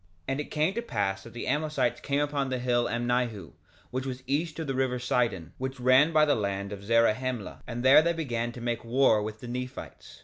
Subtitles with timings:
[0.23, 3.51] 2:15 And it came to pass that the Amlicites came upon the hill Amnihu,
[3.91, 7.83] which was east of the river Sidon, which ran by the land of Zarahemla, and
[7.85, 10.19] there they began to make war with the Nephites.